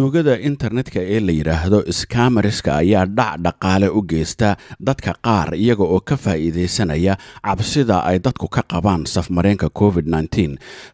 tuugada 0.00 0.34
internetka 0.48 1.00
ee 1.14 1.20
la 1.26 1.32
yidhaahdo 1.38 1.78
skamariska 2.00 2.70
ayaa 2.82 3.04
dhac 3.18 3.36
dhaqaale 3.44 3.88
u 3.88 4.00
geysta 4.12 4.48
dadka 4.88 5.12
qaar 5.26 5.48
iyaga 5.64 5.84
oo 5.94 6.00
ka 6.08 6.16
faa'iidaysanaya 6.24 7.14
cabsida 7.46 7.96
ay 8.10 8.16
dadku 8.26 8.46
ka 8.54 8.62
qabaan 8.72 9.02
safmareenka 9.14 9.68
covid 9.80 10.06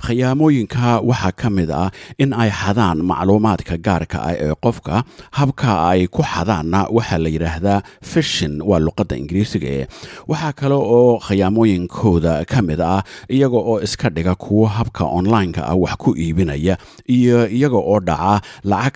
khiyaamooyinka 0.07 0.87
waxaa 1.11 1.33
ka 1.43 1.49
mid 1.57 1.71
ah 1.83 1.91
in 2.19 2.33
ay 2.43 2.51
xadaan 2.61 2.99
macluumaadka 3.11 3.75
gaarka 3.87 4.19
ah 4.29 4.35
ee 4.47 4.55
qofka 4.65 4.97
habka 5.39 5.71
ay 5.91 6.01
ku 6.17 6.23
xadaanna 6.33 6.81
waxaa 6.97 7.21
la 7.25 7.29
yidhaahdaa 7.35 7.79
fishin 8.13 8.55
waa 8.69 8.83
luqadda 8.87 9.15
ingiriisiga 9.23 9.69
ee. 9.79 9.87
Waxaa 10.31 10.53
kale 10.61 10.75
oo 10.97 11.13
khiyaamooyinkooda 11.29 12.35
ka 12.53 12.59
mid 12.69 12.81
ah 12.95 13.01
iyaga 13.37 13.59
oo 13.71 13.77
iska 13.87 14.09
dhiga 14.17 14.35
kuwo 14.35 14.67
habka 14.77 15.03
onlineka 15.19 15.63
ah 15.71 15.79
wax 15.85 15.95
ku 16.03 16.11
iibinaya 16.25 16.75
iyo 17.17 17.39
iyaga 17.59 17.79
oo 17.91 17.99
dhaca 18.09 18.43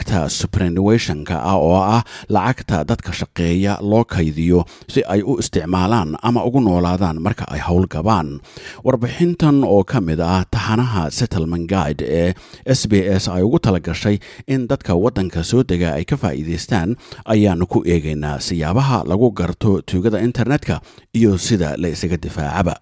lacagta 0.01 0.29
suprenuationka 0.33 1.37
ah 1.45 1.57
oo 1.61 1.77
ah 1.77 2.03
lacagta 2.29 2.85
dadka 2.89 3.13
shaqeeya 3.13 3.79
loo 3.83 4.05
kaydiyo 4.05 4.65
si 4.89 5.03
ay 5.05 5.21
u 5.23 5.37
isticmaalaan 5.39 6.17
ama 6.23 6.41
ugu 6.45 6.61
noolaadaan 6.61 7.21
marka 7.21 7.45
ay 7.53 7.61
howlgabaan 7.61 8.41
warbixintan 8.85 9.61
oo 9.65 9.85
ka 9.85 10.01
mid 10.01 10.21
ah 10.21 10.45
taxanaha 10.51 11.11
settlement 11.11 11.69
guide 11.69 12.01
ee 12.05 12.33
s 12.65 12.89
b 12.89 12.93
s 13.05 13.29
ay 13.29 13.43
ugu 13.43 13.59
talagashay 13.61 14.17
in 14.49 14.67
dadka 14.71 14.95
waddanka 14.97 15.45
soo 15.45 15.63
dega 15.63 15.93
ay 15.99 16.05
ka 16.05 16.17
faa'iidaystaan 16.17 16.97
ayaanu 17.25 17.67
ku 17.69 17.85
eegaynaa 17.85 18.41
siyaabaha 18.41 19.05
lagu 19.05 19.31
garto 19.31 19.83
tuugada 19.85 20.21
internetka 20.29 20.81
iyo 21.13 21.37
sida 21.39 21.77
la 21.77 21.89
isaga 21.93 22.17
difaacaba 22.17 22.75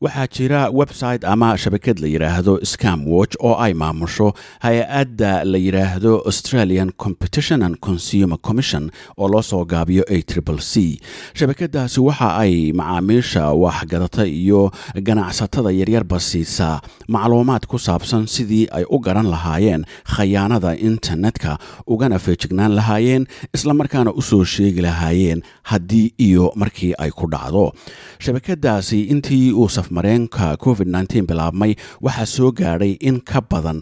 waxaa 0.00 0.26
jira 0.34 0.60
website 0.72 1.24
ama 1.28 1.48
shabakad 1.58 1.98
la 2.00 2.08
yidhaahdo 2.08 2.52
scam 2.64 3.04
watch 3.06 3.36
oo 3.40 3.54
ay 3.64 3.72
maamusho 3.74 4.32
hay'adda 4.64 5.44
la 5.44 5.58
yidhaahdo 5.58 6.12
australian 6.24 6.88
competition 6.96 7.62
and 7.62 7.76
consumer 7.80 8.38
commission 8.40 8.90
oo 9.18 9.28
loo 9.28 9.42
soo 9.42 9.64
gaabiyo 9.64 10.04
a 10.08 10.22
triple 10.22 10.56
c 10.70 10.96
shabakadaasi 11.34 12.00
waxa 12.00 12.28
ay 12.36 12.72
macaamiisha 12.72 13.52
waxgadata 13.52 14.24
iyo 14.26 14.72
ganacsatada 15.02 15.70
yaryarba 15.70 16.20
siisaa 16.20 16.80
macluumaad 17.08 17.66
ku 17.68 17.76
saabsan 17.78 18.24
sidii 18.26 18.68
ay 18.72 18.84
u 18.88 18.98
garan 19.04 19.28
lahaayeen 19.34 19.84
khayaanada 20.16 20.76
internetka 20.80 21.58
ugana 21.86 22.18
feejignaan 22.18 22.72
lahaayeen 22.78 23.26
islamarkaana 23.54 24.12
u 24.16 24.22
soo 24.22 24.44
sheegi 24.44 24.80
lahaayeen 24.80 25.42
haddii 25.62 26.14
iyo 26.18 26.52
markii 26.56 26.94
ay 26.98 27.10
ku 27.10 27.26
dhacdo. 27.30 27.72
Shabakadaasi 28.18 28.98
intii 29.12 29.52
uu 29.52 29.68
mareenka 29.96 30.46
covid 30.64 30.88
bilaabmay 31.30 31.72
waxaa 32.06 32.26
soo 32.36 32.50
gaadhay 32.60 32.92
in 33.08 33.16
ka 33.30 33.40
badan 33.52 33.78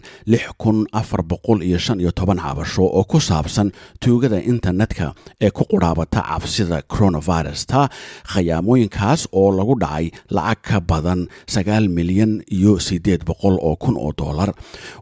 cabasho 2.45 2.83
oo 2.99 3.03
ku 3.11 3.19
saabsan 3.29 3.67
tuugada 4.03 4.39
internetka 4.53 5.07
ee 5.45 5.51
ku 5.57 5.63
qudhaabata 5.71 6.21
cabsida 6.29 6.77
coronavirus 6.93 7.61
ta 7.71 7.81
khayaamooyinkaas 8.33 9.21
oo 9.41 9.49
lagu 9.59 9.75
dhacay 9.83 10.05
lacag 10.37 10.61
ka 10.69 10.77
badan 10.91 11.21
milyan 11.97 12.33
iyo 12.57 12.73
oo 13.67 13.75
kun 13.83 13.95
oo 13.97 14.11
dollar. 14.21 14.49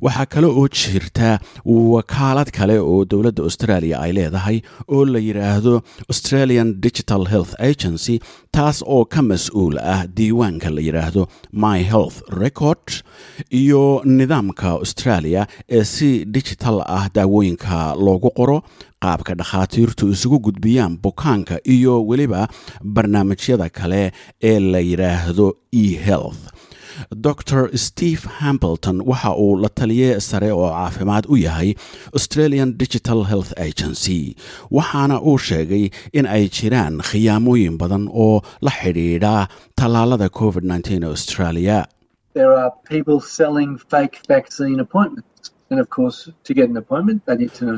Waxaa 0.05 0.25
kale 0.33 0.47
oo 0.47 0.65
jirta 0.79 1.29
wakaalad 1.95 2.49
kale 2.57 2.75
oo 2.79 3.05
dowladda 3.11 3.41
australia 3.47 3.95
ay 4.05 4.11
leedahay 4.17 4.57
oo 4.93 5.05
la 5.13 5.19
yidhaahdo 5.27 5.73
australian 6.11 6.69
digital 6.85 7.23
health 7.33 7.53
agency 7.69 8.15
taas 8.55 8.77
oo 8.95 9.05
ka 9.13 9.21
mas'uul 9.31 9.75
ah 9.93 10.01
diiwaanka 10.17 10.69
la 10.75 10.81
yidhaahdo 10.97 11.27
my 11.51 11.79
health 11.83 12.21
record 12.43 12.85
iyo 13.51 14.01
nidaamka 14.05 14.69
australia 14.69 15.47
ee 15.69 15.83
si 15.83 16.25
digital 16.25 16.81
ah 16.87 17.05
daawooyinka 17.15 17.95
loogu 18.05 18.29
qoro 18.39 18.57
qaabka 19.03 19.33
dhakhaatiirtu 19.35 20.09
isugu 20.15 20.39
gudbiyaan 20.39 20.97
bukaanka 21.03 21.55
iyo 21.75 22.05
weliba 22.09 22.47
barnaamijyada 22.83 23.69
kale 23.69 24.11
ee 24.43 24.59
la 24.59 24.79
yidhaahdo 24.79 25.47
e 25.71 25.85
health 26.07 26.41
dor 27.25 27.69
steve 27.87 28.21
hambleton 28.39 28.97
waxa 29.11 29.31
uu 29.43 29.55
la 29.63 29.69
taliye 29.79 30.09
sare 30.29 30.51
oo 30.51 30.69
caafimaad 30.77 31.25
u 31.33 31.35
yahay 31.45 31.69
australian 32.17 32.69
digital 32.83 33.19
health 33.31 33.51
agency 33.67 34.21
waxaana 34.77 35.21
uu 35.29 35.37
sheegay 35.47 35.85
in 36.17 36.25
ay 36.35 36.43
jiraan 36.57 36.95
khiyaamooyin 37.09 37.75
badan 37.81 38.05
oo 38.25 38.41
la 38.65 38.71
xidhiidha 38.79 39.35
tallaalada 39.79 40.29
covid 40.39 40.63
australia 41.13 41.79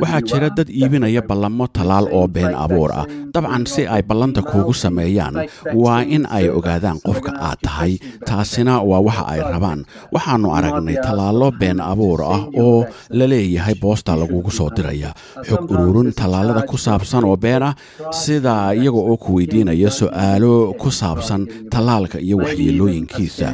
waxaa 0.01 0.21
jira 0.29 0.49
dad 0.57 0.69
iibinaya 0.69 1.21
ballamo 1.29 1.65
tallaal 1.77 2.05
oo 2.17 2.27
been 2.27 2.53
abuur 2.53 2.91
ah. 2.93 3.05
Dabcan 3.33 3.65
si 3.65 3.81
ay 3.95 4.01
ballanta 4.09 4.41
kuugu 4.45 4.73
sameeyaan 4.73 5.35
waa 5.73 6.01
in 6.15 6.23
ay 6.29 6.45
ogaadaan 6.57 6.99
qofka 7.05 7.31
aad 7.47 7.57
tahay. 7.65 7.97
taasina 8.29 8.73
waa 8.89 9.01
waxa 9.07 9.23
ay 9.33 9.39
rabaan. 9.53 9.79
waxaannu 10.13 10.49
aragnay 10.57 10.97
tallaallo 11.05 11.47
been 11.61 11.79
abuur 11.91 12.19
ah 12.35 12.41
oo 12.63 12.85
la 13.17 13.25
leeyahay 13.31 13.75
boosta 13.81 14.13
lagugu 14.21 14.51
soo 14.57 14.69
diraya 14.77 15.11
xog 15.49 15.65
ururin 15.73 16.13
tallaalada 16.19 16.61
ku 16.69 16.77
saabsan 16.77 17.23
oo 17.29 17.37
been 17.45 17.63
ah 17.69 17.73
sida 18.21 18.55
iyaga 18.77 19.01
oo 19.11 19.17
ku 19.23 19.29
weydiinaya 19.41 19.89
su'aalo 19.99 20.53
ku 20.81 20.89
saabsan 21.01 21.41
tallaalka 21.73 22.17
iyo 22.21 22.37
waxyeelooyinkiisa 22.43 23.47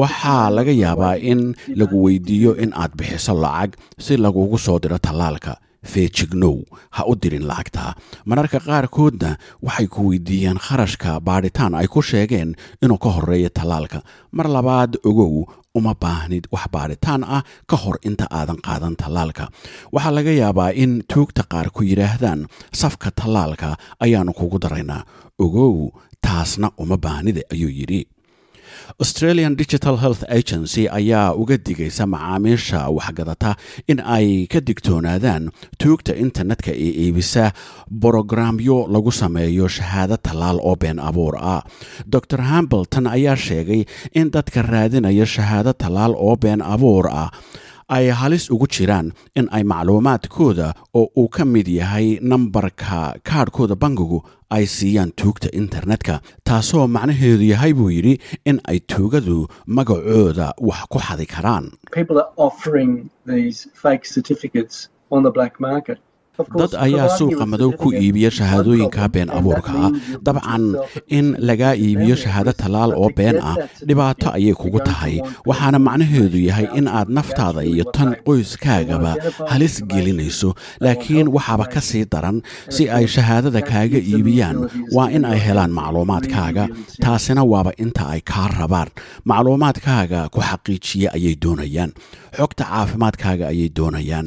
waxaa 0.00 0.46
laga 0.56 0.70
yaabaa 0.84 1.16
in 1.30 1.40
lagu 1.80 1.96
weydiiyo 2.06 2.50
in 2.62 2.70
aad 2.82 2.92
bixiso 2.98 3.34
lacag 3.44 3.70
si 4.04 4.16
lagugu 4.16 4.58
soo 4.66 4.78
diro 4.82 4.98
tallaalka 4.98 5.52
feejignow 5.92 6.56
ha 6.96 7.02
u 7.10 7.14
dirin 7.22 7.46
lacagta. 7.50 7.94
Mararka 8.28 8.58
qaarkoodna 8.66 9.30
waxay 9.66 9.86
ku 9.94 10.00
weydiiyaan 10.10 10.58
kharashka 10.66 11.10
baadhitaan 11.28 11.74
ay 11.80 11.86
ku 11.94 12.00
sheegeen 12.02 12.50
inuu 12.84 12.98
ka 13.04 13.10
horeeyo 13.16 13.48
tallaalka. 13.58 13.98
Mar 14.36 14.46
labaad 14.56 14.92
ogow 15.10 15.34
uma 15.78 15.94
baahnid 16.02 16.44
wax 16.52 16.64
baadhitaan 16.74 17.22
ah 17.36 17.42
ka 17.70 17.76
hor 17.82 17.96
inta 18.08 18.26
aadan 18.38 18.60
qaadan 18.66 18.94
tallaalka. 19.02 19.44
Waxaa 19.94 20.12
laga 20.16 20.32
yaabaa 20.42 20.70
in 20.82 20.92
tuugta 21.12 21.42
qaar 21.52 21.68
ku 21.76 21.80
yidhaahdaan 21.90 22.40
safka 22.80 23.08
tallaalka 23.20 23.68
ayaannu 24.04 24.32
kugu 24.38 24.58
daraynaa 24.64 25.02
ogow 25.44 25.74
taasna 26.24 26.68
uma 26.82 26.96
baahnide 27.04 27.42
ayuu 27.52 27.72
yidhi 27.78 28.00
australian 29.02 29.56
digital 29.56 29.96
health 30.04 30.22
agency 30.38 30.88
ayaa 30.98 31.34
uga 31.42 31.56
digaysa 31.66 32.06
macaamiisha 32.06 32.88
waxgadata 32.96 33.50
in 33.88 34.00
ay 34.16 34.46
ka 34.52 34.60
digtoonaadaan 34.68 35.44
tuugta 35.82 36.12
internetka 36.24 36.70
ee 36.86 36.92
iibisa 37.04 37.44
borogramyo 38.02 38.78
lagu 38.94 39.12
sameeyo 39.12 39.68
shahaado 39.68 40.16
tallaal 40.26 40.58
oo 40.68 40.76
been 40.76 40.98
abuur 40.98 41.34
ah. 41.52 41.62
Dor 42.12 42.22
hambleton 42.50 43.06
ayaa 43.16 43.36
sheegay 43.36 43.82
in 44.20 44.30
dadka 44.34 44.62
raadinaya 44.62 45.26
shahaado 45.34 45.72
tallaal 45.82 46.12
oo 46.26 46.36
been 46.44 46.62
abuur 46.74 47.06
ah 47.22 47.30
ay 47.96 48.06
halis 48.20 48.44
ugu 48.54 48.66
jiraan 48.74 49.08
in 49.38 49.46
ay 49.56 49.62
macluumaadkooda 49.72 50.68
oo 51.00 51.06
uu 51.20 51.28
ka 51.36 51.44
mid 51.54 51.68
yahay 51.80 52.06
nambarka 52.32 52.98
kaadhkooda 53.28 53.74
bangigu 53.82 54.18
ay 54.56 54.64
siiyaan 54.76 55.10
tuugta 55.20 55.48
internetka 55.62 56.14
taasoo 56.48 56.86
macnaheedu 56.96 57.44
yahay 57.52 57.72
buu 57.78 57.90
yidhi 57.96 58.14
in 58.50 58.58
ay 58.72 58.78
tuugadu 58.92 59.38
magacooda 59.76 60.46
wax 60.68 60.80
ku 60.92 60.98
xadi 61.06 61.26
karaan 61.34 61.66
dad 66.38 66.72
ayaa 66.86 67.08
suuqa 67.18 67.44
madow 67.44 67.70
ku 67.76 67.92
iibiya 67.92 68.30
shahaadooyinka 68.32 69.04
been 69.12 69.28
abuurka 69.28 69.72
ah 69.86 69.90
dabcan 70.26 70.64
in 71.18 71.26
lagaa 71.48 71.74
iibiyo 71.76 72.16
shahaado 72.22 72.52
tallaal 72.60 72.92
oo 72.96 73.10
been 73.18 73.36
ah 73.50 73.56
dhibaato 73.88 74.28
ayay 74.38 74.54
kugu 74.60 74.80
tahay. 74.88 75.20
Waxaana 75.48 75.78
macnaheedu 75.86 76.38
yahay 76.48 76.66
in 76.78 76.86
aad 76.88 77.08
naftaada 77.16 77.60
iyo 77.72 77.84
tan 77.96 78.10
qoyskaagaba 78.26 79.12
halis 79.52 79.74
gelinayso 79.90 80.50
laakiin 80.84 81.28
waxaaba 81.36 81.64
ka 81.72 81.80
sii 81.88 82.04
daran 82.12 82.36
si 82.74 82.82
ay 82.96 83.04
shahaadada 83.14 83.60
kaaga 83.70 83.98
iibiyaan. 84.00 84.56
Waa 84.96 85.08
in 85.16 85.24
ay 85.32 85.36
helaan 85.46 85.72
macluumaadkaaga 85.78 86.64
taasina 87.04 87.42
waaba 87.52 87.72
inta 87.84 88.02
ay 88.14 88.20
kaa 88.30 88.48
rabaan. 88.58 88.88
Macluumaadkaaga 89.28 90.20
ku 90.34 90.40
xaqiijiya 90.48 91.08
ayay 91.16 91.34
doonayaan 91.42 91.90
xogta 92.38 92.64
caafimaadkaaga 92.70 93.44
ayay 93.52 93.68
doonayaan. 93.76 94.26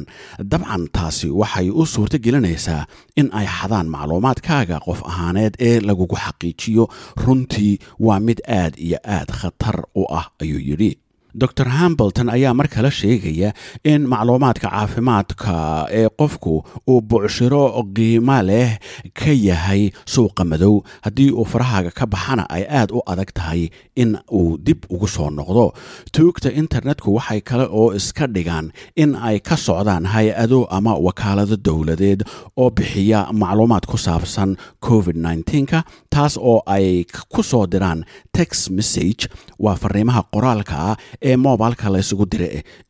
Dabcan 0.50 0.82
taasi 0.96 1.28
waxay 1.40 1.68
u 1.70 1.82
suurto 1.92 2.18
gelinaysaa 2.24 2.82
in 3.20 3.28
ay 3.38 3.46
xadaan 3.56 3.88
macluumaadkaaga 3.94 4.76
qof 4.86 5.00
ahaaneed 5.10 5.54
ee 5.68 5.80
lagugu 5.88 6.16
xaqiijiyo 6.24 6.84
runtii 7.24 7.78
waa 8.06 8.20
mid 8.26 8.38
aad 8.60 8.74
iyo 8.86 8.98
aad 9.16 9.28
khatar 9.40 9.76
u 10.00 10.02
ah 10.18 10.26
ayuu 10.42 10.60
yidhi 10.68 10.90
dor 11.34 11.68
hambleton 11.68 12.28
ayaa 12.30 12.54
mar 12.54 12.68
kale 12.74 12.90
sheegaya 12.90 13.50
in 13.92 14.06
macluumaadka 14.12 14.68
caafimaadka 14.70 15.54
ee 16.00 16.08
qofku 16.20 16.52
uu 16.92 17.00
bucshiro 17.10 17.64
qiimo 17.96 18.38
leh 18.48 18.78
ka 19.20 19.32
yahay 19.48 19.90
suuqa 20.06 20.44
madow. 20.50 20.74
Haddii 21.04 21.30
uu 21.32 21.44
farahaaga 21.52 21.90
ka 21.98 22.06
baxana 22.06 22.44
ay 22.56 22.64
aad 22.78 22.90
u 22.92 23.00
adag 23.12 23.30
tahay 23.34 23.70
in 23.96 24.10
uu 24.32 24.56
dib 24.66 24.80
ugu 24.94 25.08
soo 25.08 25.30
noqdo. 25.38 25.66
Tuugta 26.14 26.48
internetku 26.60 27.08
waxay 27.18 27.40
kale 27.40 27.66
oo 27.78 27.92
iska 27.98 28.26
dhigaan 28.34 28.70
in 28.96 29.14
ay 29.28 29.40
ka 29.40 29.56
socdaan 29.56 30.06
hay'ado 30.14 30.60
ama 30.70 30.94
wakaalado 31.06 31.56
dowladeed 31.66 32.22
oo 32.56 32.70
bixiya 32.70 33.20
macluumaad 33.32 33.84
ku 33.90 33.96
saabsan 33.98 34.50
covid 34.86 35.16
ka 35.70 35.82
taas 36.14 36.38
oo 36.38 36.62
ay 36.66 37.04
ku 37.32 37.42
soo 37.42 37.66
diraan 37.66 38.04
text 38.32 38.70
message. 38.70 39.26
Waa 39.58 39.74
fariimaha 39.82 40.22
qoraalka 40.34 40.74
ah 40.90 40.96
ee 41.28 41.36
moobilka 41.44 41.86
laysugu 41.94 42.26
dira 42.32 42.46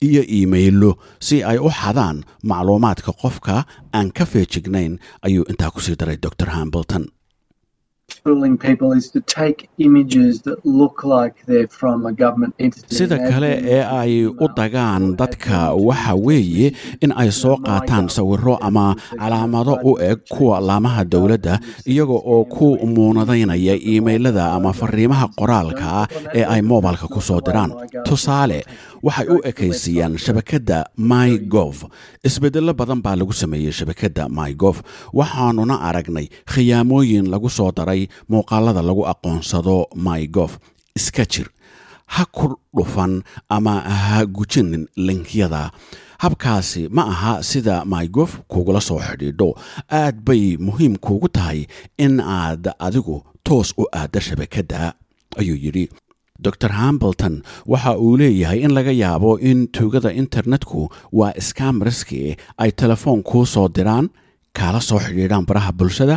iyo 0.06 0.22
iimaylo. 0.36 0.90
Si 1.26 1.36
ay 1.50 1.58
u 1.58 1.70
xadaan 1.80 2.16
macluumaadka 2.50 3.12
qofka 3.22 3.56
aan 3.96 4.08
ka 4.16 4.24
feejignayn 4.32 4.92
ayuu 5.26 5.44
intaa 5.50 5.70
ku 5.74 5.80
sii 5.86 5.96
daray 6.00 6.18
dor 6.22 6.50
hambleton 6.56 7.04
sida 12.98 13.16
kale 13.30 13.50
ee 13.76 13.82
ay 14.00 14.12
u 14.26 14.46
dagaan 14.56 15.02
dadka 15.20 15.58
waxa 15.88 16.14
weeye 16.26 16.68
in 17.04 17.12
ay 17.22 17.30
soo 17.40 17.56
qaataan 17.66 18.06
sawiro 18.16 18.54
ama 18.68 18.86
calaamado 19.20 19.74
u 19.90 19.92
eg 20.10 20.18
kuwa 20.34 20.60
laamaha 20.68 21.04
dowladda 21.04 21.54
iyaga 21.92 22.16
oo 22.34 22.44
ku 22.54 22.68
muunadaynaya 22.94 23.74
iimaylada 23.90 24.44
ama 24.56 24.72
fariimaha 24.80 25.26
qoraalka 25.40 25.84
ah 26.02 26.06
ee 26.38 26.44
ay 26.54 26.60
moobilka 26.70 27.06
ku 27.14 27.20
soo 27.28 27.40
diraan. 27.46 27.70
tusaale 28.08 28.58
waxay 29.06 29.26
u 29.34 29.36
ekaysiiyaan 29.50 30.14
shabakadda 30.24 30.78
my 31.12 31.30
gov 31.54 31.76
isbedello 32.28 32.72
badan 32.80 33.00
baa 33.04 33.16
lagu 33.20 33.32
sameeyey 33.42 33.72
shabakadda 33.78 34.28
my 34.38 34.50
gov 34.62 34.76
waxaanuna 35.20 35.74
aragnay 35.88 36.26
khiyaamooyin 36.52 37.26
lagu 37.34 37.48
soo 37.58 37.70
daray 37.78 37.93
muuqaalada 38.30 38.82
lagu 38.88 39.02
aqoonsado 39.12 39.76
my 40.06 40.22
gov 40.36 40.52
iska 40.98 41.24
jir. 41.32 41.48
Ha 42.14 42.22
ku 42.36 42.46
dhufan 42.76 43.12
ama 43.56 43.74
ha 43.80 44.18
gujinin 44.36 44.84
linkyada 45.06 45.62
habkaasi 46.22 46.82
ma 46.96 47.02
aha 47.12 47.32
sida 47.50 47.76
mygof 47.92 48.30
kugula 48.52 48.80
soo 48.88 49.00
xidhiidho. 49.06 49.48
Aad 50.00 50.16
bay 50.26 50.44
muhiim 50.66 50.94
kuugu 51.04 51.28
tahay 51.36 51.60
in 52.04 52.14
aad 52.20 52.64
adigu 52.86 53.16
toos 53.46 53.68
u 53.80 53.84
aadda 54.00 54.20
shabakadda 54.26 54.80
ayuu 55.40 55.58
yidhi. 55.64 55.86
Dor 56.44 56.72
hambleton 56.80 57.34
waxa 57.72 57.92
uu 58.04 58.16
leeyahay 58.20 58.60
in 58.66 58.72
laga 58.76 58.92
yaabo 59.02 59.30
in 59.50 59.58
tuugada 59.74 60.10
internetku 60.22 60.80
waa 61.18 61.32
skamariski 61.48 62.36
ay 62.62 62.70
telefoon 62.80 63.20
kuu 63.28 63.46
soo 63.54 63.68
diraan 63.76 64.06
kaala 64.58 64.80
soo 64.88 64.98
xidhiidhaan 65.04 65.46
baraha 65.48 65.72
bulshada 65.78 66.16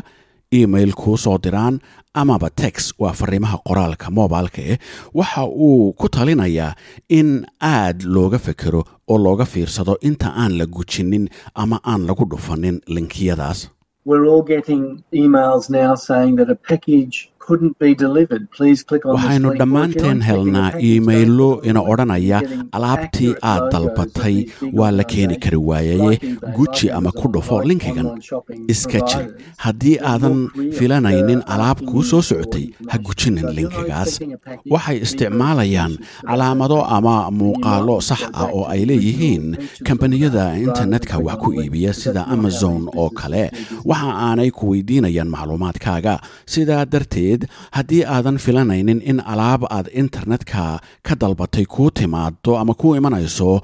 email 0.51 0.91
kuu 0.94 1.17
soo 1.17 1.38
diraan 1.44 1.79
amaba 2.13 2.49
tex 2.49 2.94
waa 2.99 3.13
fariimaha 3.19 3.57
qoraalka 3.67 4.11
moobilka 4.17 4.61
eh 4.71 4.77
waxa 5.13 5.44
uu 5.45 5.94
ku 5.94 6.09
talinayaa 6.09 6.71
in 7.09 7.29
aad 7.61 7.97
looga 8.15 8.39
fekero 8.39 8.81
oo 9.07 9.17
looga 9.25 9.45
fiirsado 9.45 9.97
inta 10.01 10.27
aan 10.41 10.57
la 10.59 10.65
gujinin 10.65 11.25
ama 11.55 11.77
aan 11.91 12.01
lagu 12.07 12.25
dhufanin 12.31 12.77
linkiyadaas 12.88 13.59
waxaynu 19.15 19.49
dhammaanteen 19.59 20.21
helnaa 20.29 20.71
iimaylo 20.88 21.49
ina 21.69 21.81
odhanaya 21.91 22.39
alaabtii 22.77 23.31
aad 23.51 23.63
dalbatay 23.73 24.35
waa 24.79 24.91
la 24.97 25.03
keeni 25.11 25.35
kari 25.44 25.57
waayaye 25.69 26.19
guji 26.57 26.91
ama 26.97 27.11
ku 27.19 27.27
dhufo 27.33 27.61
linkigan 27.69 28.09
iska 28.73 28.99
jir 29.09 29.23
haddii 29.65 29.95
aadan 30.11 30.38
filanaynin 30.77 31.41
alaab 31.55 31.79
kuu 31.89 32.03
soo 32.09 32.21
socotay 32.29 32.65
ha 32.91 32.97
gujinin 33.07 33.47
linkigaas 33.59 34.11
waxay 34.73 34.97
isticmaalayaan 35.05 35.93
calaamado 36.29 36.79
ama 36.97 37.15
muuqaalo 37.39 37.97
sax 38.09 38.21
ah 38.33 38.47
oo 38.57 38.65
ay 38.73 38.81
leeyihiin 38.91 39.45
kambaniyada 39.88 40.45
internetka 40.67 41.15
wax 41.29 41.38
ku 41.43 41.50
iibiya 41.61 41.93
sida 42.01 42.21
amazon 42.35 42.81
oo 43.01 43.09
kale. 43.19 43.43
waxa 43.89 44.11
aanay 44.27 44.50
ku 44.57 44.63
weydiinayaan 44.71 45.29
macluumaadkaaga 45.35 46.13
sidaa 46.53 46.85
darteed 46.93 47.37
haddii 47.72 48.04
aadan 48.16 48.38
filanaynin 48.45 49.01
in 49.12 49.19
alaab 49.34 49.63
aad 49.69 49.88
internetka 50.04 50.80
ka 51.07 51.16
dalbatay 51.22 51.66
kuu 51.66 51.89
timaado 51.92 52.57
ama 52.62 52.74
kuu 52.74 52.95
imanayso 52.95 53.62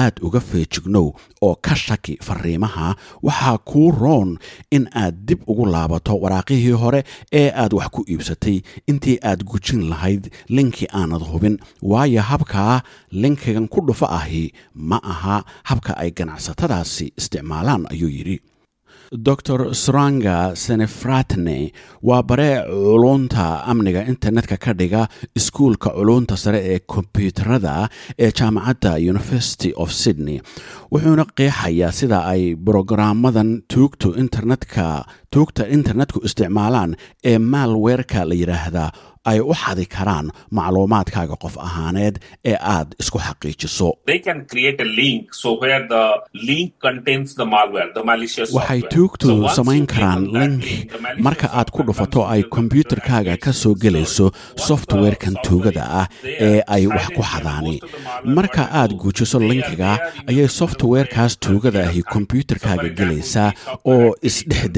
aad 0.00 0.14
uga 0.26 0.40
feejignow 0.40 1.06
oo 1.46 1.54
ka 1.66 1.74
shaki 1.76 2.14
fariimaha 2.26 2.88
waxaa 3.22 3.58
kuu 3.58 3.90
roon 4.02 4.38
in 4.70 4.88
aad 5.02 5.14
dib 5.28 5.40
ugu 5.46 5.66
laabato 5.66 6.12
waraaqihii 6.24 6.70
hore 6.82 7.04
ee 7.32 7.50
aad 7.62 7.72
wax 7.78 7.88
ku 7.94 8.00
iibsatay. 8.08 8.56
Intii 8.90 9.18
aad 9.30 9.44
gujin 9.44 9.82
lahayd 9.90 10.24
linki 10.48 10.86
aanad 11.00 11.22
hubin 11.32 11.58
waayo 11.82 12.22
habkaa 12.22 12.80
linkigan 13.22 13.68
ku 13.68 13.80
dhufo 13.86 14.06
ahi 14.18 14.52
ma 14.74 14.98
aha 15.12 15.36
habka 15.64 15.92
ay 16.02 16.10
ganacsatadaasi 16.10 17.12
isticmaalaan 17.20 17.86
ayuu 17.92 18.08
yidhi 18.16 18.36
dor 19.14 19.70
sranga 19.74 20.54
senefratne 20.56 21.70
waa 22.02 22.22
bare 22.22 22.64
culunta 22.66 23.62
amniga 23.70 24.02
internetka 24.12 24.56
ka 24.58 24.72
dhiga 24.74 25.06
iskuulka 25.36 25.90
culunta 25.94 26.36
sare 26.36 26.58
ee 26.74 26.78
kombyuutarada 26.94 27.88
ee 28.18 28.30
jaamacadda 28.32 28.92
university 29.12 29.72
of 29.76 29.92
sydney 29.92 30.40
wuxuuna 30.92 31.24
qeexayaa 31.38 31.92
sida 31.92 32.18
ay 32.32 32.54
brograamadan 32.56 33.62
tuugtu 33.72 34.14
internetka 34.24 35.06
tuugta 35.34 35.62
internetku 35.76 36.18
isticmaalaan 36.28 36.90
ee 37.30 37.38
maalweerka 37.52 38.20
la 38.30 38.34
yidhaahdaa 38.42 38.90
ay 39.32 39.38
u 39.40 39.54
xadi 39.62 39.84
karaan 39.96 40.26
macluumaadkaaga 40.58 41.36
qof 41.44 41.54
ahaaneed 41.66 42.14
ee 42.50 42.56
aad 42.74 42.88
isku 43.02 43.18
xaqiijiso. 43.26 43.88
Waxay 48.56 48.80
tuugtu 48.94 49.48
samayn 49.56 49.86
karaan 49.86 50.22
link 50.32 50.64
marka 51.26 51.48
aad 51.52 51.68
ku 51.74 51.82
dhufato 51.86 52.24
ay 52.34 52.42
kombyuutarkaaga 52.56 53.36
ka 53.44 53.52
soo 53.52 53.74
gelayso 53.74 54.26
softwarekan 54.66 55.36
tuugada 55.46 55.84
ah 56.00 56.06
ee 56.24 56.60
ay 56.74 56.86
wax 56.86 57.06
ku 57.16 57.22
xadaani. 57.22 57.76
Marka 58.36 58.62
aad 58.80 58.92
guujiso 59.00 59.38
linkiga 59.50 59.90
ayay 60.30 60.48
softwarekaas 60.58 61.38
tuugada 61.46 61.80
ahi 61.88 62.02
kombyuutarkaaga 62.14 62.88
gelaysaa 62.98 63.50
oo 63.92 64.14
isdhex 64.28 64.68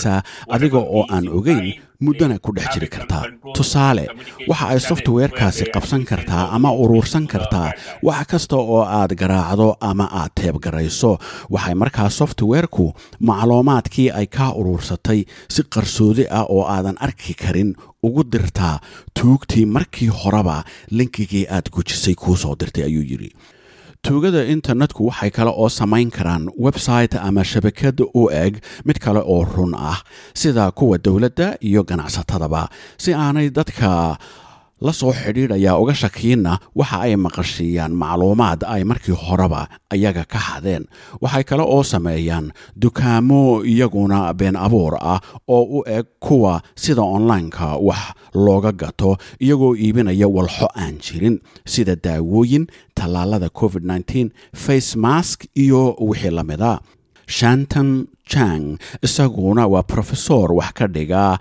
dejinaysaa 0.00 0.22
adiga 0.48 0.78
oo 0.78 1.04
aan 1.10 1.28
ogeyn 1.28 1.74
muddana 2.00 2.38
ku 2.38 2.52
dhex 2.56 2.68
jiri 2.74 2.88
kartaa 2.88 3.24
tusaale 3.56 4.06
waxa 4.48 4.66
ay 4.68 4.80
softwarekaasi 4.80 5.64
qabsan 5.74 6.04
kartaa 6.04 6.48
ama 6.56 6.72
uruursan 6.72 7.26
kartaa. 7.26 7.72
Wax 8.02 8.26
kasta 8.30 8.56
oo 8.56 8.82
aad 8.82 9.12
garaacdo 9.20 9.76
ama 9.80 10.06
aad 10.20 10.30
teebgarayso 10.40 11.18
waxay 11.50 11.74
markaa 11.74 12.08
softwareku 12.10 12.92
macluumaadkii 13.20 14.10
ay 14.10 14.26
kaa 14.26 14.52
uruursatay 14.60 15.24
si 15.48 15.62
qarsoodi 15.74 16.24
ah 16.30 16.46
oo 16.48 16.64
aadan 16.64 16.96
arki 17.00 17.34
karin 17.34 17.74
ugu 18.02 18.22
dirtaa. 18.32 18.80
Tuugtii 19.20 19.66
markii 19.66 20.08
horeba 20.08 20.64
linkigii 20.90 21.46
aad 21.50 21.70
gujisay 21.70 22.14
kuu 22.14 22.36
soo 22.36 22.54
dirtay 22.60 22.84
ayuu 22.84 23.04
yidhi 23.10 23.30
tuugada 24.02 24.42
internetku 24.54 25.06
waxay 25.10 25.30
kale 25.30 25.50
oo 25.52 25.68
samayn 25.68 26.10
karaan 26.10 26.48
website 26.66 27.14
ama 27.20 27.44
shabakad 27.44 28.00
u 28.20 28.22
eg 28.44 28.62
mid 28.84 28.98
kale 29.04 29.20
oo 29.20 29.44
run 29.44 29.74
ah 29.76 29.98
sida 30.34 30.70
kuwa 30.78 30.96
dowladda 30.98 31.56
iyo 31.68 31.82
ganacsatadaba 31.84 32.62
si 32.96 33.12
aanay 33.14 33.50
dadka 33.58 34.16
la 34.80 34.92
soo 34.92 35.12
xidhiidhaya 35.12 35.72
uga 35.82 35.94
shakiinna 36.02 36.52
waxa 36.78 36.96
ay 37.06 37.12
maqashiiyaan 37.24 37.92
macluumaad 38.02 38.60
ay 38.74 38.82
markii 38.90 39.16
horeba 39.24 39.68
ayaga 39.94 40.24
ka 40.32 40.38
xadeen 40.48 40.84
waxay 41.22 41.44
kale 41.48 41.62
oo 41.74 41.82
sameeyaan 41.92 42.46
dukaamo 42.82 43.40
iyaguna 43.72 44.18
been 44.40 44.56
abuur 44.56 44.94
ah 45.12 45.20
oo 45.48 45.64
u 45.78 45.84
eg 45.96 46.06
kuwa 46.24 46.62
sida 46.82 47.02
onlineka 47.16 47.68
wax 47.88 48.02
looga 48.44 48.72
gato 48.82 49.10
iyagoo 49.44 49.74
iibinaya 49.76 50.28
walxo 50.36 50.66
aan 50.82 50.94
jirin 51.04 51.36
sida 51.72 51.94
daawooyin 52.04 52.64
tallaalada 52.94 53.48
covid 53.60 53.84
face 54.64 54.96
mask 54.96 55.44
iyo 55.54 55.82
wixii 56.08 56.30
la 56.38 56.44
mida 56.44 56.72
shanton 57.26 58.06
jang 58.32 58.78
isaguna 59.02 59.66
waa 59.66 59.82
profesor 59.82 60.52
wax 60.58 60.72
ka 60.78 60.86
dhiga 60.86 61.38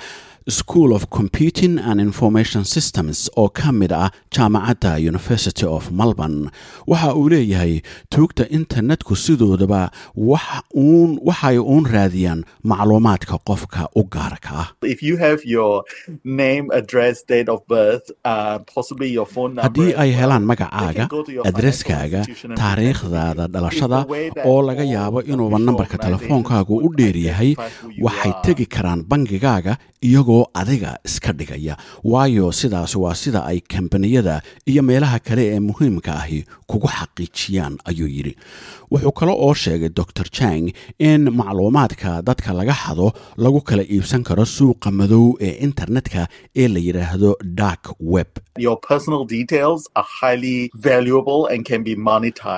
school 0.49 0.93
of 0.97 1.03
computing 1.09 1.77
and 1.79 1.99
information 2.01 2.63
systems 2.65 3.29
oo 3.37 3.49
ka 3.59 3.71
mid 3.71 3.91
ah 3.91 4.09
jaamacadda 4.35 4.91
university 5.11 5.65
of 5.65 5.91
melbourne. 5.91 6.49
Waxa 6.87 7.13
uu 7.15 7.29
leeyahay 7.33 7.81
tuugta 8.13 8.43
internetku 8.59 9.15
sidoodaba 9.15 9.81
waxay 11.29 11.57
uun 11.57 11.85
raadiyaan 11.95 12.43
macluumaadka 12.63 13.37
qofka 13.49 13.81
u 13.95 14.03
gaarka 14.15 14.49
ah. 14.61 14.67
Haddii 19.63 19.93
ay 20.03 20.11
helaan 20.19 20.43
magacaaga 20.51 21.05
adreskaaga 21.49 22.21
taariikhdaada 22.61 23.47
dhalashada 23.53 23.99
oo 24.45 24.61
laga 24.69 24.83
yaabo 24.83 25.21
inuuba 25.23 25.59
nambarka 25.59 25.97
telefoonkaagu 25.97 26.75
u 26.85 26.89
dheeryahay 26.97 27.51
waxay 28.05 28.33
tegi 28.45 28.65
karaan 28.75 29.03
bangigaaga 29.11 29.77
iyagoo 30.09 30.38
adiga 30.61 30.91
iska 31.07 31.31
dhigaya. 31.39 31.73
Waayo 32.03 32.51
sidaas 32.59 32.95
waa 33.03 33.15
sida 33.21 33.39
ay 33.45 33.59
kambaniyada 33.71 34.35
iyo 34.71 34.81
meelaha 34.89 35.19
kale 35.19 35.43
ee 35.55 35.59
muhiimka 35.59 36.11
ahi 36.21 36.39
kugu 36.69 36.87
xaqiijiyaan 36.97 37.75
ayuu 37.89 38.07
yidhi. 38.15 38.33
Wuxuu 38.91 39.11
kale 39.19 39.31
oo 39.45 39.53
sheegay 39.53 39.89
dor 39.97 40.29
jang 40.37 40.65
in 41.09 41.21
macluumaadka 41.39 42.21
dadka 42.27 42.53
laga 42.59 42.73
xado 42.83 43.07
lagu 43.43 43.61
kala 43.67 43.83
iibsan 43.93 44.23
karo 44.27 44.45
suuqa 44.55 44.89
madow 44.99 45.25
ee 45.47 45.53
internetka 45.67 46.21
ee 46.61 46.67
la 46.73 46.79
yidhaahdo 46.87 47.31
dark 47.61 47.83
web. 48.13 48.27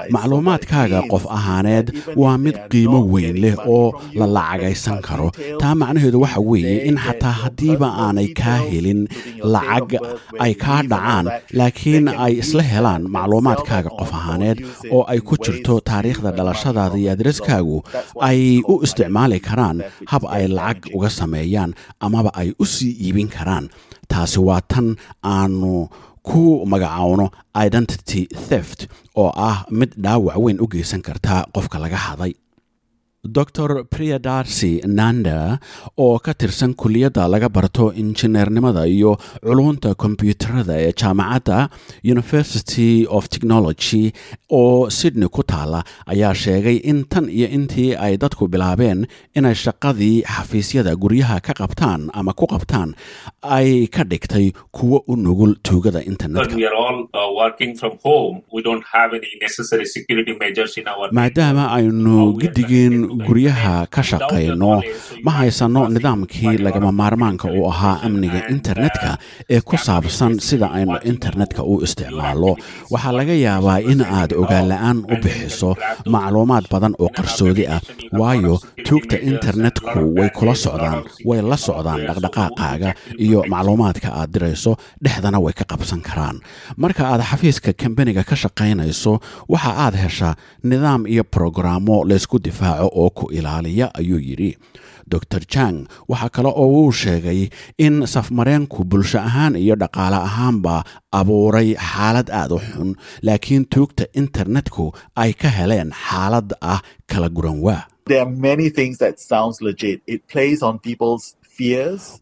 Macluumaadkaaga 0.09 1.01
qof 1.11 1.25
ahaaneed 1.37 1.87
waa 2.15 2.37
mid 2.37 2.55
qiimo 2.71 2.99
weyn 3.13 3.35
leh 3.43 3.55
oo 3.67 3.93
la 4.19 4.25
lacagaysan 4.27 5.01
karo. 5.07 5.31
taa 5.61 5.75
macnaheedu 5.75 6.21
waxa 6.21 6.39
weeye 6.49 6.77
in 6.89 6.97
xataa 6.97 7.31
haddiiba 7.61 7.87
aanay 8.05 8.27
kaa 8.41 8.57
helin 8.71 9.01
lacag 9.53 9.91
ay 10.45 10.53
kaa 10.63 10.81
dhacaan 10.91 11.25
laakiin 11.59 12.07
ay 12.25 12.33
isla 12.41 12.63
helaan 12.71 13.03
macluumaadkaaga 13.15 13.89
qof 13.99 14.11
ahaaneed 14.19 14.57
oo 14.95 15.03
ay 15.13 15.19
ku 15.27 15.35
jirto 15.45 15.73
taariikhda 15.89 16.31
dhalashadaada 16.37 16.97
iyo 17.01 17.11
adreskaagu 17.15 17.77
ay 18.29 18.39
u 18.71 18.81
isticmaali 18.85 19.39
karaan 19.47 19.77
hab 20.11 20.23
ay 20.35 20.43
lacag 20.57 20.89
uga 20.95 21.09
sameeyaan 21.19 21.71
amaba 22.05 22.29
ay 22.41 22.49
u 22.59 22.65
sii 22.65 22.93
iibin 23.05 23.29
karaan. 23.37 23.65
Taasi 24.11 24.39
waa 24.47 24.61
tan 24.71 24.87
aanu 25.23 25.87
ku 26.29 26.41
magacaawno 26.71 27.25
identity 27.65 28.21
theft 28.49 28.79
oo 29.21 29.29
ah 29.49 29.57
mid 29.79 29.91
dhaawac 30.03 30.37
weyn 30.43 30.57
u 30.63 30.67
geysan 30.73 31.01
karta 31.07 31.35
qofka 31.55 31.77
laga 31.83 31.99
haday 32.07 32.33
dor 33.23 33.85
priyadarsi 33.85 34.81
nanda 34.87 35.59
oo 35.97 36.17
ka 36.19 36.33
tirsan 36.33 36.73
kuliyadda 36.73 37.27
laga 37.29 37.49
barto 37.49 37.93
injineernimada 37.93 38.87
iyo 38.89 39.13
culunta 39.45 39.93
kombyuutarada 39.93 40.73
ee 40.81 40.91
jaamacadda 40.93 41.69
university 42.03 43.05
of 43.05 43.29
technology 43.29 44.11
oo 44.49 44.89
sydney 44.89 45.29
ku 45.29 45.43
taala 45.43 45.83
ayaa 46.09 46.33
sheegay 46.33 46.77
in 46.81 47.05
tan 47.05 47.29
iyo 47.29 47.45
intii 47.47 47.93
ay 47.95 48.17
dadku 48.17 48.47
bilaabeen 48.49 49.05
inay 49.37 49.53
shaqadii 49.53 50.23
xafiisyada 50.25 50.95
guryaha 50.97 51.39
ka 51.45 51.53
qabtaan 51.53 52.09
ama 52.13 52.33
ku 52.33 52.47
qabtaan 52.49 52.95
ay 53.43 53.85
ka 53.87 54.01
dhigtay 54.03 54.49
kuwo 54.73 55.03
u 55.07 55.15
nugul 55.15 55.55
tuugada 55.61 56.01
internetka. 56.01 56.57
Maadaama 61.11 61.71
aynu 61.77 62.33
gidigeen 62.41 63.10
guryaha 63.27 63.85
ka 63.93 64.01
shaqayno 64.09 64.81
ma 65.25 65.31
haysanno 65.37 65.81
nidaamkii 65.95 66.57
lagama 66.65 66.91
maarmaanka 66.91 67.47
uu 67.57 67.67
ahaa 67.71 67.95
amniga 68.07 68.39
internetka 68.55 69.09
ee 69.55 69.61
ku 69.69 69.75
saabsan 69.77 70.39
sida 70.47 70.67
aynu 70.77 70.95
internetka 71.11 71.61
u 71.63 71.73
isticmaalno 71.85 72.51
waxaa 72.93 73.13
laga 73.19 73.35
yaabaa 73.45 73.79
in 73.91 74.01
aad 74.17 74.31
ogaanla-aan 74.41 74.97
u 75.13 75.15
bixiso 75.23 75.69
macluumaad 76.13 76.65
badan 76.73 76.93
oo 77.03 77.09
qarsoodi 77.17 77.63
ah 77.75 77.81
waayo 78.19 78.55
tuugta 78.87 79.17
internetku 79.31 79.99
way 80.17 80.29
kula 80.37 80.55
socdaan 80.65 80.99
way 81.29 81.39
la 81.51 81.57
socdaan 81.67 81.99
dhaqdhaqaaqaaga 82.07 82.89
iyo 83.25 83.39
macluumaadka 83.53 84.07
aad 84.19 84.29
dirayso 84.33 84.71
dhexdana 85.03 85.37
way 85.43 85.53
ka 85.59 85.65
qabsan 85.71 86.01
karaan. 86.07 86.37
Marka 86.81 87.03
aad 87.11 87.21
xafiiska 87.29 87.69
kambaniga 87.81 88.23
ka 88.29 88.35
shaqaynayso 88.43 89.13
waxa 89.53 89.71
aad 89.85 89.95
heshaa 90.03 90.33
nidaam 90.69 91.01
iyo 91.13 91.23
brogaraamo 91.33 91.95
laysku 92.09 92.37
difaaco 92.47 92.87
oo 93.01 93.09
ku 93.17 93.25
ilaaliya 93.37 93.87
ayuu 93.99 94.19
yidhi. 94.29 94.51
Dor 95.11 95.43
jang 95.53 95.77
waxaa 96.11 96.29
kale 96.35 96.49
oo 96.61 96.67
uu 96.81 96.91
sheegay 97.01 97.41
in 97.85 97.95
safmareenku 98.13 98.79
bulsho 98.89 99.19
ahaan 99.19 99.55
iyo 99.63 99.75
dhaqaale 99.81 100.17
ahaanba 100.27 100.75
abuuray 101.19 101.69
xaalad 101.89 102.29
aad 102.39 102.51
u 102.57 102.59
xun 102.69 102.89
laakiin 103.27 103.63
tuugta 103.73 104.03
internetku 104.21 104.85
ay 105.23 105.31
ka 105.41 105.49
heleen 105.57 105.89
xaalad 106.05 106.49
ah 106.73 106.79
kala 107.11 107.27
guran 107.35 107.59
waa. 107.65 107.81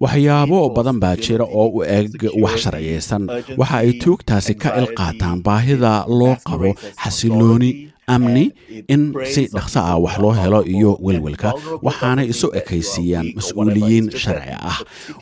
Waxyaabo 0.03 0.59
badan 0.75 0.97
baa 0.99 1.15
jira 1.15 1.45
oo 1.45 1.67
u 1.79 1.83
eg 1.83 2.11
wax 2.43 2.55
sharciyaysan 2.63 3.23
waxa 3.59 3.77
ay 3.83 3.91
tuugtaasi 4.03 4.53
ka 4.61 4.69
ilqaataan 4.81 5.39
baahida 5.47 5.93
loo 6.19 6.35
qabo 6.47 6.69
xasilooni 7.03 7.71
amni 8.15 8.45
in 8.93 9.01
si 9.33 9.41
dhaqso 9.55 9.79
ah 9.91 9.97
wax 10.05 10.15
loo 10.23 10.33
helo 10.41 10.59
iyo 10.75 10.91
welwelka 11.05 11.49
waxaanay 11.87 12.27
isu 12.33 12.47
ekaysiiyaan 12.59 13.27
mas'uuliyiin 13.37 14.05
sharci 14.23 14.53
ah. 14.71 14.77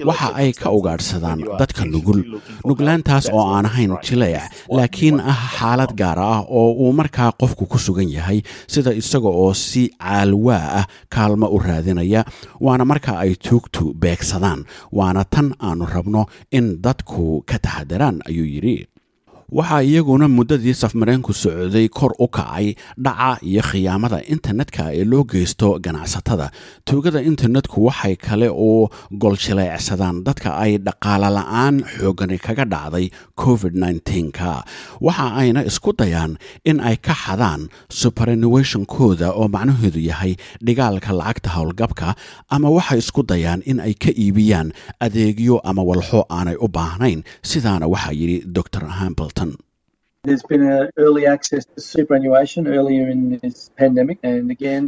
waxa 0.09 0.27
ay 0.41 0.49
ka 0.61 0.67
ugaadhsadaan 0.77 1.39
dadka 1.59 1.81
nugul 1.93 2.19
nuglaantaas 2.67 3.25
oo 3.37 3.45
aan 3.55 3.65
ahayn 3.69 3.93
jileec 4.05 4.43
laakiin 4.77 5.17
ah 5.31 5.39
xaalad 5.57 5.91
gaar 6.01 6.19
ah 6.19 6.41
oo 6.59 6.71
uu 6.83 6.91
markaa 6.99 7.31
qofku 7.41 7.63
ku 7.71 7.77
sugan 7.85 8.09
yahay 8.17 8.39
sida 8.73 8.91
isaga 9.01 9.29
oo 9.41 9.51
si 9.53 9.83
caalwaa 10.03 10.65
ah 10.79 10.85
kaalmo 11.13 11.47
u 11.55 11.57
raadinaya 11.67 12.21
waana 12.65 12.83
marka 12.91 13.11
ay 13.23 13.31
tuugtu 13.45 13.83
beegsadaan 14.01 14.59
waana 14.97 15.21
tan 15.33 15.47
aanu 15.67 15.85
rabno 15.95 16.21
in 16.57 16.65
dadku 16.85 17.23
ka 17.49 17.57
taxadaraan 17.65 18.17
ayuu 18.29 18.47
yidhi 18.53 18.77
waxaa 19.51 19.79
iyaguna 19.81 20.27
muddadii 20.27 20.73
safmareenku 20.75 21.31
socday 21.33 21.87
kor 21.87 22.11
u 22.19 22.27
kacay 22.27 22.75
dhaca 22.99 23.39
iyo 23.47 23.61
khiyaamada 23.63 24.19
internetka 24.27 24.91
ee 24.93 25.05
loo 25.05 25.23
geysto 25.23 25.79
ganacsatada. 25.79 26.51
Tuugada 26.85 27.21
internetku 27.21 27.85
waxay 27.87 28.15
kale 28.15 28.49
uu 28.49 28.89
goljileecsadaan 29.21 30.23
dadka 30.27 30.49
ay 30.63 30.77
dhaqaale 30.77 31.29
la'aan 31.37 31.75
xoogani 31.95 32.37
kaga 32.45 32.65
dhacday 32.73 33.05
covid 33.43 33.73
ka 33.73 34.63
waxa 35.01 35.25
ayna 35.39 35.63
isku 35.63 35.93
dayaan 35.95 36.35
in 36.65 36.79
ay 36.83 36.97
ka 36.97 37.13
xadaan 37.15 37.69
superannuationkooda 37.87 39.31
oo 39.31 39.47
macnaheedu 39.47 39.99
yahay 40.09 40.35
dhigaalka 40.65 41.11
lacagta 41.19 41.49
howlgabka 41.55 42.15
ama 42.51 42.67
waxay 42.77 42.99
isku 42.99 43.23
dayaan 43.23 43.61
in 43.63 43.79
ay 43.79 43.93
ka 43.95 44.11
iibiyaan 44.11 44.73
adeegyo 44.99 45.55
ama 45.63 45.81
walxo 45.89 46.25
aanay 46.35 46.57
u 46.59 46.67
baahnayn. 46.67 47.23
Sidaana 47.49 47.87
waxaa 47.87 48.11
yidhi 48.19 48.43
dor 48.55 48.67
hamble 49.39 49.66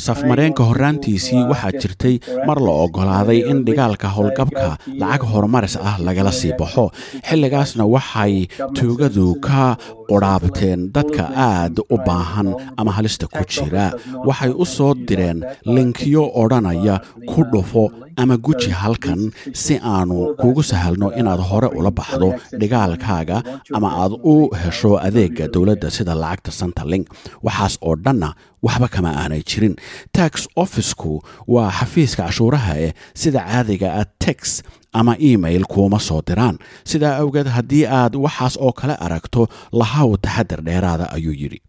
safmareenka 0.08 0.64
horaantiisii 0.70 1.44
waxaa 1.52 1.72
jirtay 1.84 2.16
mar 2.48 2.58
la 2.68 2.72
ogolaaday 2.86 3.40
in 3.52 3.60
dhigaalka 3.68 4.08
howlgabka 4.16 4.68
lacag 5.02 5.24
horumaris 5.34 5.76
ah 5.90 5.96
lagala 6.08 6.32
sii 6.40 6.54
baxo. 6.60 6.86
xilligaasna 7.30 7.86
waxay 7.96 8.34
tuugadu 8.80 9.28
ka 9.48 9.64
qudhaabteen 10.12 10.80
dadka 10.98 11.24
aad 11.48 11.76
u 11.94 11.98
baahan 12.08 12.48
ama 12.80 12.92
halista 12.98 13.28
ku 13.36 13.44
jira. 13.54 13.86
waxay 14.28 14.52
u 14.64 14.66
soo 14.76 14.94
direen 15.08 15.40
linkiyo 15.76 16.24
odhanaya 16.44 16.96
ku 17.32 17.40
dhufo 17.54 17.84
ama 18.22 18.36
guji 18.46 18.72
halkan 18.82 19.22
si 19.64 19.74
aanu 19.96 20.18
kugu 20.42 20.64
sahalno 20.72 21.08
inaad 21.20 21.42
hore 21.50 21.68
ula 21.80 21.92
baxdo 22.00 22.30
dhigaalkaaga 22.62 23.38
ama 23.78 23.90
aad 24.04 24.14
u 24.34 24.36
hesho 24.62 24.92
adeega 25.20 25.48
dowladda 25.54 25.90
sida 25.92 26.16
lacagta 26.16 26.52
centerlink 26.52 27.08
waxaas 27.44 27.76
oo 27.82 27.96
dhanna 27.96 28.30
waxba 28.64 28.88
kama 28.88 29.12
aanay 29.22 29.42
jirin. 29.44 29.76
Tax 30.16 30.48
officku 30.56 31.22
waa 31.48 31.72
xafiiska 31.72 32.24
cashuuraha 32.28 32.74
eh 32.86 32.94
sida 33.16 33.40
caadiga 33.50 33.90
ah 34.00 34.06
tex 34.26 34.64
ama 34.94 35.16
email 35.20 35.64
kuuma 35.74 36.00
soo 36.00 36.22
diraan. 36.28 36.58
Sidaa 36.86 37.18
awgeed 37.22 37.48
haddii 37.48 37.86
aad 37.86 38.16
waxaas 38.16 38.56
oo 38.60 38.72
kale 38.72 38.96
aragto 39.06 39.48
lahaw 39.72 40.16
taxadar 40.26 40.62
dheeraada 40.68 41.06
ayuu 41.16 41.34
yidhi. 41.42 41.60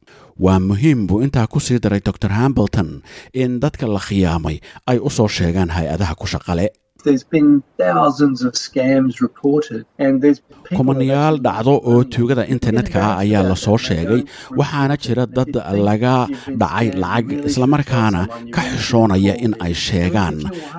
Waa 0.40 0.58
muhiim 0.60 1.06
buu 1.06 1.20
intaa 1.22 1.46
ku 1.46 1.60
sii 1.60 1.78
daray 1.82 2.00
dor 2.00 2.30
hambleton 2.32 3.02
in 3.34 3.60
dadka 3.60 3.86
la 3.86 4.00
khiyaamay 4.00 4.56
ay 4.86 4.98
u 4.98 5.10
soo 5.10 5.28
sheegaan 5.28 5.70
hay'adaha 5.76 6.14
ku 6.14 6.26
shaqale 6.26 6.66
There's 7.04 7.24
been 7.34 7.50
thousands 7.82 8.38
of 8.46 8.52
scams 8.66 9.14
reported, 9.26 9.80
and 10.04 10.12
there's 10.22 10.40
people 10.40 10.76
kumanayaal 10.78 11.16
have 11.16 11.34
actually- 11.34 11.44
dhacdo 11.46 11.74
oo 11.90 12.04
tuugada 12.14 12.44
internetka 12.54 12.98
ah 13.08 13.14
ayaa 13.22 13.42
la 13.50 13.56
soo 13.64 13.78
sheegay. 13.86 14.20
waxaana 14.60 14.96
jira 15.04 15.24
dad 15.36 15.52
laga 15.88 16.14
dhacay 16.62 16.88
lacag 17.04 17.28
islamarkaana 17.50 18.20
ka 18.54 18.62
xishoonaya 18.72 19.34
in 19.46 19.52
ay 19.66 19.72
sheegaan. 19.86 20.36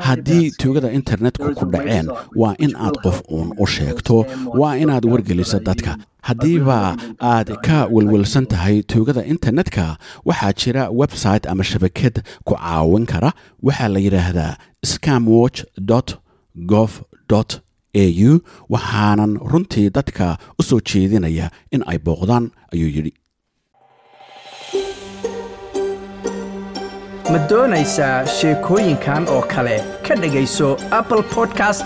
haddii 0.08 0.46
tuugada 0.62 0.90
internetku 1.00 1.48
ku 1.60 1.66
dhaceen 1.74 2.08
waa 2.42 2.54
in 2.66 2.72
aad 2.86 2.96
qof 3.06 3.18
uun 3.38 3.50
u 3.64 3.66
sheegto 3.76 4.18
waa 4.62 4.74
inaad 4.84 5.06
wargeliso 5.14 5.60
dadka 5.70 5.92
haddiiba 6.28 6.80
aad 7.34 7.50
ka 7.68 7.78
welwelsan 7.96 8.46
tahay 8.52 8.78
tuugada 8.92 9.24
internetka 9.34 9.86
waxaa 10.30 10.54
jira 10.62 10.84
website 11.02 11.46
ama 11.52 11.64
shabakad 11.64 12.16
ku 12.48 12.54
caawin 12.56 13.06
kara. 13.12 13.32
Waxaa 13.68 13.90
la 13.96 14.00
yidhaahdaa 14.06 14.54
scamwatch 14.92 15.60
gov 16.72 16.92
au 17.34 18.32
waxaanan 18.74 19.34
runtii 19.52 19.90
dadka 19.98 20.38
u 20.60 20.64
soo 20.64 20.80
jeedinaya 20.90 21.48
in 21.72 21.84
ay 21.92 21.98
booqdaan 22.06 22.46
ayuu 22.74 22.92
yidhi. 22.98 23.14
Ma 27.32 27.40
doonaysaa 27.50 28.26
sheekooyinkan 28.38 29.28
oo 29.36 29.42
kale? 29.54 29.78
Ka 30.08 30.16
dhegayso 30.22 30.70
apple 31.00 31.24
podcast 31.36 31.86